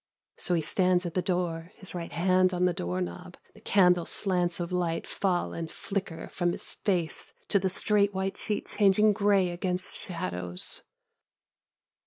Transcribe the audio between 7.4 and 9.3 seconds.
to the straight white sheet changing